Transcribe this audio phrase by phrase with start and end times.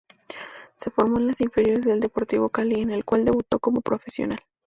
[0.77, 4.39] Se formó en las inferiores del Deportivo Cali en el cual debutó como profesional.